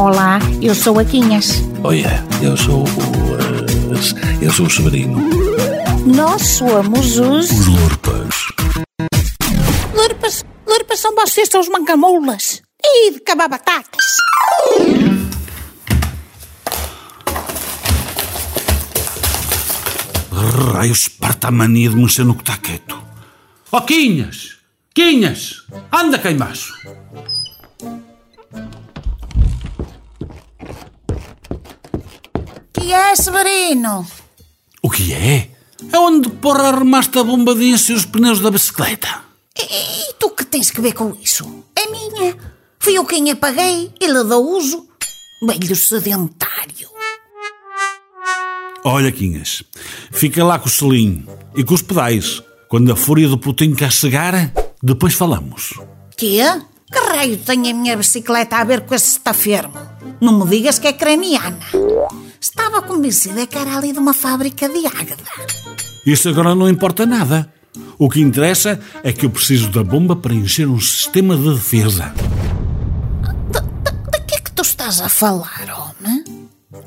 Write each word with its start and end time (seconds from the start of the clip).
Olá, 0.00 0.38
eu 0.62 0.74
sou 0.74 0.98
a 0.98 1.04
Quinhas. 1.04 1.62
Olha, 1.84 2.24
eu 2.42 2.56
sou 2.56 2.84
o. 2.84 2.86
eh, 2.86 4.38
eu 4.40 4.50
sou 4.50 4.64
o 4.64 4.70
Severino. 4.70 5.18
Nós 6.06 6.40
somos 6.56 7.18
os. 7.18 7.50
Os 7.50 7.66
Lurpas. 7.66 8.34
Lurpas, 9.94 10.44
Lurpas 10.66 10.98
são 11.00 11.14
vocês, 11.14 11.50
são 11.50 11.60
os 11.60 11.68
mancamoulas. 11.68 12.62
E 12.82 13.12
de 13.12 13.20
cabar 13.20 13.50
batatas. 13.50 14.00
Raios, 20.72 21.08
parta 21.08 21.48
a 21.48 21.50
mania 21.50 21.90
de 21.90 21.96
mexer 21.96 22.24
no 22.24 22.34
que 22.34 22.42
está 22.42 22.56
quieto. 22.56 22.96
Ó 23.72 23.80
Quinhas! 23.82 24.56
Quinhas! 24.94 25.64
Anda, 25.92 26.18
queimaço! 26.18 26.72
Que 32.90 32.94
é, 32.94 33.14
Severino? 33.14 34.04
O 34.82 34.90
que 34.90 35.12
é? 35.12 35.48
É 35.92 35.96
onde 35.96 36.28
porra 36.28 36.70
arrumaste 36.70 37.16
a 37.20 37.22
bombadinha 37.22 37.76
e 37.88 37.92
os 37.92 38.04
pneus 38.04 38.40
da 38.40 38.50
bicicleta. 38.50 39.06
E, 39.56 39.62
e 39.62 40.14
tu 40.14 40.30
que 40.30 40.44
tens 40.44 40.72
que 40.72 40.80
ver 40.80 40.94
com 40.94 41.16
isso? 41.22 41.62
É 41.76 41.86
minha. 41.86 42.36
Fui 42.80 42.98
eu 42.98 43.04
quem 43.04 43.30
a 43.30 43.36
paguei 43.36 43.92
e 44.00 44.06
lhe 44.08 44.24
dou 44.24 44.56
uso. 44.56 44.88
Velho 45.46 45.76
sedentário. 45.76 46.90
Olha, 48.82 49.12
Quinhas, 49.12 49.62
fica 50.10 50.44
lá 50.44 50.58
com 50.58 50.66
o 50.66 50.72
selinho 50.72 51.28
e 51.54 51.62
com 51.62 51.74
os 51.74 51.82
pedais. 51.82 52.42
Quando 52.68 52.90
a 52.90 52.96
fúria 52.96 53.28
do 53.28 53.38
putinho 53.38 53.76
cá 53.76 53.88
chegar, 53.88 54.52
depois 54.82 55.14
falamos. 55.14 55.74
Quê? 56.16 56.42
Que 56.92 56.98
raio 56.98 57.36
tem 57.36 57.70
a 57.70 57.72
minha 57.72 57.96
bicicleta 57.96 58.56
a 58.56 58.64
ver 58.64 58.80
com 58.80 58.96
esse 58.96 59.10
estafermo? 59.10 59.78
Não 60.20 60.40
me 60.40 60.50
digas 60.50 60.80
que 60.80 60.88
é 60.88 60.92
craniana. 60.92 61.60
Estava 62.40 62.80
convencida 62.80 63.46
que 63.46 63.58
era 63.58 63.76
ali 63.76 63.92
de 63.92 63.98
uma 63.98 64.14
fábrica 64.14 64.66
de 64.66 64.86
ágada. 64.86 65.22
Isso 66.06 66.28
agora 66.28 66.54
não 66.54 66.68
importa 66.68 67.04
nada. 67.04 67.52
O 67.98 68.08
que 68.08 68.20
interessa 68.20 68.80
é 69.04 69.12
que 69.12 69.26
eu 69.26 69.30
preciso 69.30 69.68
da 69.68 69.84
bomba 69.84 70.16
para 70.16 70.32
encher 70.32 70.66
um 70.66 70.80
sistema 70.80 71.36
de 71.36 71.54
defesa. 71.54 72.14
De, 73.52 73.60
de, 73.60 74.10
de 74.10 74.26
que 74.26 74.34
é 74.36 74.40
que 74.40 74.52
tu 74.52 74.62
estás 74.62 75.02
a 75.02 75.08
falar, 75.10 75.68
homem? 75.68 76.24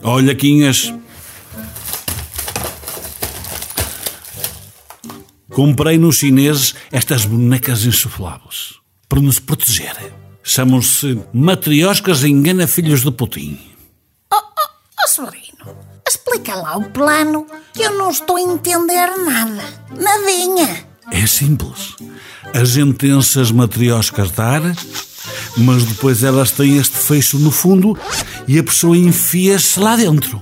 Olha, 0.01 0.33
Quinhas. 0.33 0.91
Comprei 5.51 5.99
nos 5.99 6.17
chineses 6.17 6.73
estas 6.91 7.25
bonecas 7.25 7.85
insufláveis 7.85 8.73
para 9.07 9.21
nos 9.21 9.38
proteger. 9.38 9.95
Chamam-se 10.41 11.21
matrioscas 11.31 12.23
engana 12.23 12.65
filhos 12.65 13.03
de 13.03 13.11
Putin. 13.11 13.72
Explica 16.07 16.55
lá 16.55 16.77
o 16.77 16.89
plano 16.89 17.45
que 17.73 17.81
eu 17.81 17.97
não 17.97 18.09
estou 18.09 18.37
a 18.37 18.41
entender 18.41 19.07
nada. 19.17 19.63
Nadinha. 19.91 20.85
É 21.11 21.25
simples. 21.27 21.95
A 22.53 22.63
gente 22.63 22.97
tem-se 22.97 23.39
as 23.39 23.51
matrioscas 23.51 24.31
de 24.31 24.41
ar, 24.41 24.61
mas 25.57 25.83
depois 25.85 26.23
elas 26.23 26.51
têm 26.51 26.77
este 26.77 26.95
fecho 26.95 27.37
no 27.39 27.51
fundo 27.51 27.97
e 28.47 28.59
a 28.59 28.63
pessoa 28.63 28.97
enfia-se 28.97 29.79
lá 29.79 29.95
dentro. 29.95 30.41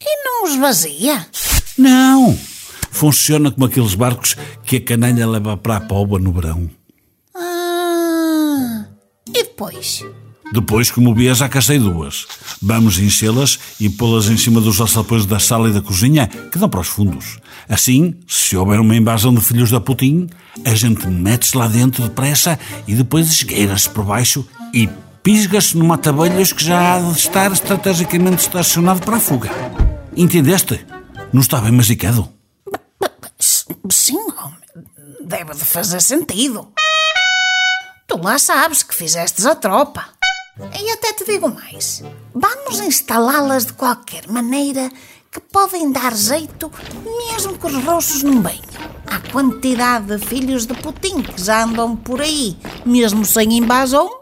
E 0.00 0.24
não 0.24 0.44
os 0.44 0.56
vazia? 0.56 1.26
Não! 1.76 2.38
Funciona 2.90 3.50
como 3.50 3.66
aqueles 3.66 3.94
barcos 3.94 4.36
que 4.64 4.76
a 4.76 4.80
canalha 4.84 5.26
leva 5.26 5.56
para 5.56 5.76
a 5.76 5.80
póvoa 5.80 6.18
no 6.18 6.32
verão. 6.32 6.68
Ah, 7.34 8.86
e 9.26 9.30
depois? 9.30 10.04
Depois, 10.52 10.90
como 10.90 11.14
via, 11.14 11.34
já 11.34 11.48
cacei 11.48 11.78
duas. 11.78 12.26
Vamos 12.62 12.98
enchê-las 12.98 13.58
e 13.78 13.88
pô-las 13.88 14.28
em 14.28 14.36
cima 14.36 14.60
dos 14.60 14.80
alçapões 14.80 15.26
da 15.26 15.38
sala 15.38 15.68
e 15.68 15.72
da 15.72 15.82
cozinha, 15.82 16.26
que 16.26 16.58
dão 16.58 16.68
para 16.68 16.80
os 16.80 16.88
fundos. 16.88 17.38
Assim, 17.68 18.14
se 18.26 18.56
houver 18.56 18.80
uma 18.80 18.96
invasão 18.96 19.34
de 19.34 19.42
filhos 19.42 19.70
da 19.70 19.80
Putin, 19.80 20.28
a 20.64 20.74
gente 20.74 21.06
mete-se 21.06 21.56
lá 21.56 21.68
dentro 21.68 22.02
depressa 22.02 22.58
e 22.86 22.94
depois 22.94 23.26
esgueira-se 23.30 23.90
por 23.90 24.04
baixo 24.04 24.46
e 24.72 24.88
pisga-se 25.22 25.76
no 25.76 25.84
mata-abelhas 25.84 26.52
que 26.52 26.64
já 26.64 26.94
há 26.94 27.00
de 27.00 27.18
estar 27.18 27.52
estrategicamente 27.52 28.42
estacionado 28.42 29.00
para 29.02 29.16
a 29.16 29.20
fuga. 29.20 29.50
Entendeste? 30.16 30.84
Não 31.32 31.42
está 31.42 31.60
bem 31.60 31.72
magicado? 31.72 32.28
Sim, 33.90 34.26
deve 35.20 35.52
de 35.52 35.64
fazer 35.64 36.00
sentido. 36.00 36.72
Tu 38.06 38.16
lá 38.16 38.38
sabes 38.38 38.82
que 38.82 38.94
fizestes 38.94 39.44
a 39.44 39.54
tropa. 39.54 40.17
E 40.80 40.90
até 40.90 41.12
te 41.12 41.24
digo 41.24 41.48
mais: 41.48 42.02
vamos 42.34 42.80
instalá-las 42.80 43.66
de 43.66 43.72
qualquer 43.74 44.28
maneira 44.28 44.90
que 45.30 45.40
podem 45.40 45.92
dar 45.92 46.14
jeito, 46.14 46.70
mesmo 47.30 47.58
que 47.58 47.66
os 47.66 47.84
roxos 47.84 48.22
não 48.22 48.42
venham. 48.42 48.62
A 49.06 49.20
quantidade 49.30 50.16
de 50.16 50.26
filhos 50.26 50.66
de 50.66 50.74
Putin 50.74 51.22
que 51.22 51.40
já 51.40 51.64
andam 51.64 51.96
por 51.96 52.20
aí, 52.20 52.56
mesmo 52.84 53.24
sem 53.24 53.56
invasão. 53.58 54.18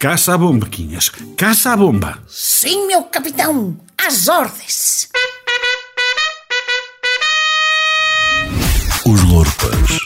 Caça 0.00 0.34
a 0.34 0.38
bomba, 0.38 0.66
Quinhas. 0.66 1.10
Caça 1.36 1.72
a 1.72 1.76
bomba. 1.76 2.18
Sim, 2.26 2.86
meu 2.86 3.02
capitão, 3.04 3.76
às 3.98 4.28
ordens. 4.28 5.08
Os 9.04 9.22
Lorpas. 9.24 9.99